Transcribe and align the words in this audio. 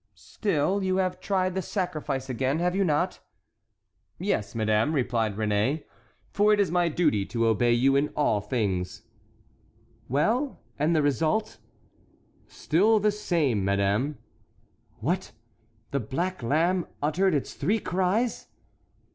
"Still, 0.15 0.81
you 0.81 0.97
have 0.97 1.19
tried 1.19 1.53
the 1.53 1.61
sacrifice 1.61 2.27
again, 2.27 2.57
have 2.57 2.75
you 2.75 2.83
not?" 2.83 3.19
"Yes, 4.17 4.55
madame," 4.55 4.93
replied 4.93 5.35
Réné; 5.35 5.83
"for 6.31 6.51
it 6.51 6.59
is 6.59 6.71
my 6.71 6.89
duty 6.89 7.23
to 7.27 7.45
obey 7.45 7.71
you 7.71 7.95
in 7.95 8.07
all 8.15 8.41
things." 8.41 9.03
"Well—and 10.09 10.95
the 10.95 11.03
result?" 11.03 11.59
"Still 12.47 12.97
the 12.99 13.11
same, 13.11 13.63
madame." 13.63 14.17
"What, 15.01 15.33
the 15.91 15.99
black 15.99 16.41
lamb 16.41 16.87
uttered 17.03 17.35
its 17.35 17.53
three 17.53 17.77
cries?" 17.77 18.47